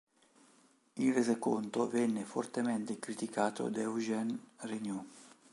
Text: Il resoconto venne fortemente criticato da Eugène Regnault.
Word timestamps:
Il 0.95 1.13
resoconto 1.13 1.87
venne 1.87 2.23
fortemente 2.23 2.97
criticato 2.97 3.69
da 3.69 3.81
Eugène 3.81 4.35
Regnault. 4.61 5.05